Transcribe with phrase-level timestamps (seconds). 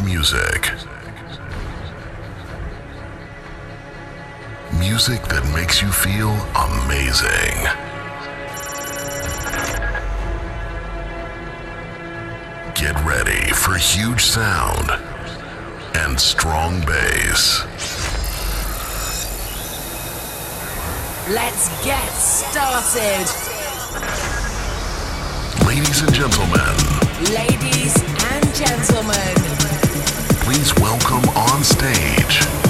[0.00, 0.70] of music.
[4.78, 7.56] Music that makes you feel amazing.
[12.74, 14.90] Get ready for huge sound
[15.96, 17.64] and strong bass.
[21.28, 23.26] Let's get started.
[25.66, 27.00] Ladies and gentlemen,
[27.34, 27.94] Ladies
[28.32, 29.49] and gentlemen,
[30.52, 32.69] please welcome on stage